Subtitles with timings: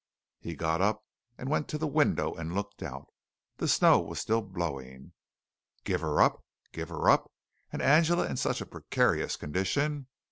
[0.39, 1.05] He got up
[1.37, 3.05] and went to the window and looked out.
[3.57, 5.11] The snow was still blowing.
[5.83, 6.43] "Give her up!
[6.71, 7.31] Give her up!"
[7.71, 10.07] And Angela in such a precarious condition.